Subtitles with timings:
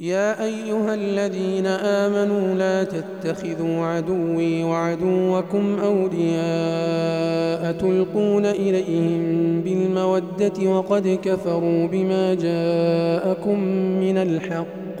[0.00, 12.34] يا أيها الذين آمنوا لا تتخذوا عدوي وعدوكم أولياء تلقون إليهم بالمودة وقد كفروا بما
[12.34, 13.60] جاءكم
[14.00, 15.00] من الحق.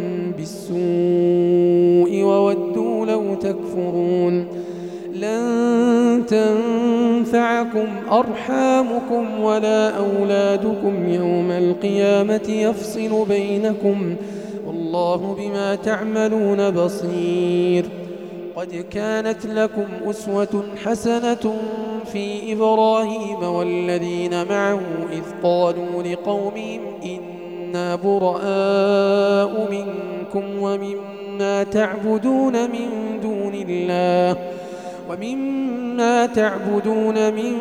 [3.51, 4.47] تكفرون
[5.13, 14.15] لن تنفعكم أرحامكم ولا أولادكم يوم القيامة يفصل بينكم.
[14.67, 17.85] والله بما تعملون بصير.
[18.55, 21.53] قد كانت لكم أسوة حسنة
[22.11, 34.37] في إبراهيم والذين معه إذ قالوا لقومهم إنا براء منكم ومما تعبدون من دون الله
[35.09, 37.53] ومما تعبدون من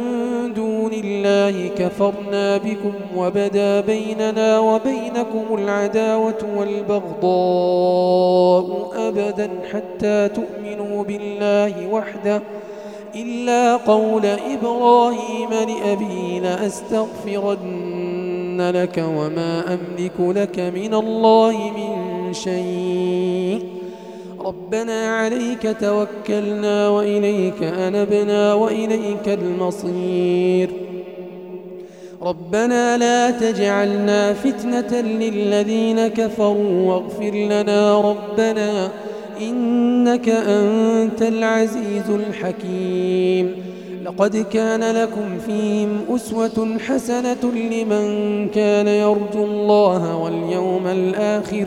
[0.54, 7.80] دون الله كفرنا بكم وبدا بيننا وبينكم العداوة والبغضاء
[9.08, 12.42] أبدا حتى تؤمنوا بالله وحده
[13.14, 17.90] إلا قول إبراهيم لأبي لأستغفرن
[18.74, 23.79] لك وما أملك لك من الله من شيء
[24.44, 30.70] ربنا عليك توكلنا وإليك أنبنا وإليك المصير.
[32.22, 38.88] ربنا لا تجعلنا فتنة للذين كفروا واغفر لنا ربنا
[39.40, 43.54] إنك أنت العزيز الحكيم.
[44.04, 51.66] لقد كان لكم فيهم أسوة حسنة لمن كان يرجو الله واليوم الآخر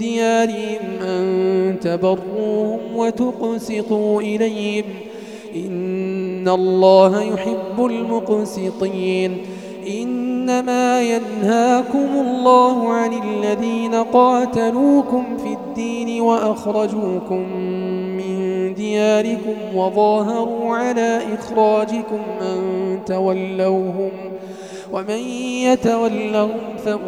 [0.00, 4.84] ديارهم أن تبروهم وتقسطوا إليهم.
[5.56, 9.38] إن الله يحب المقسطين.
[10.02, 17.52] إنما ينهاكم الله عن الذين قاتلوكم في الدين وأخرجوكم
[18.16, 22.58] من دياركم وظاهروا على إخراجكم أن
[23.06, 24.10] تولوهم
[24.92, 25.18] ومن
[25.64, 26.50] يتولهم
[26.84, 27.00] فأولئك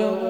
[0.00, 0.29] هم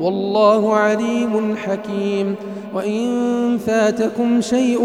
[0.00, 2.34] والله عليم حكيم.
[2.74, 4.82] وإن فاتكم شيء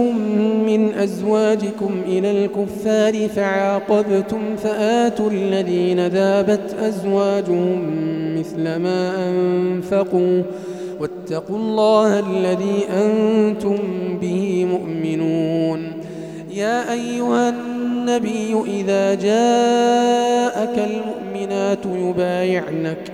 [0.65, 7.85] من أزواجكم إلى الكفار فعاقبتم فآتوا الذين ذابت أزواجهم
[8.39, 10.41] مثل ما أنفقوا.
[10.99, 13.77] واتقوا الله الذي أنتم
[14.21, 15.91] به مؤمنون.
[16.53, 23.11] يا أيها النبي إذا جاءك المؤمنات يبايعنك.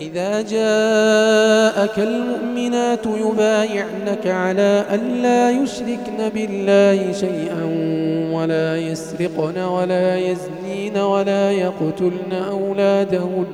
[0.00, 7.64] إذا جاءك المؤمنات يبايعنك على أن لا يشركن بالله شيئا
[8.32, 13.46] ولا يسرقن ولا يزنين ولا يقتلن أولادهن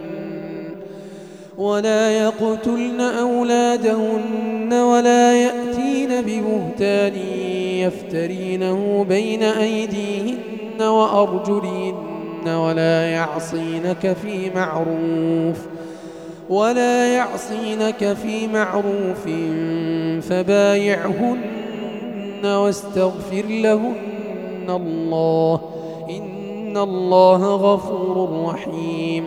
[1.59, 7.17] ولا يقتلن أولادهن ولا يأتين ببهتان
[7.79, 15.74] يفترينه بين أيديهن وأرجلهن ولا يعصينك في معروف
[16.51, 19.25] ولا يعصينك في معروف
[20.29, 21.39] فبايعهن
[22.45, 25.61] واستغفر لهن الله.
[26.11, 29.25] إن الله غفور رحيم.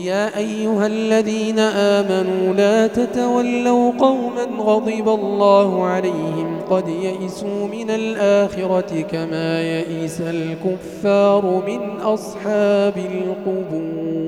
[0.00, 9.62] يا أيها الذين آمنوا لا تتولوا قوما غضب الله عليهم قد يئسوا من الآخرة كما
[9.62, 14.25] يئس الكفار من أصحاب القبور.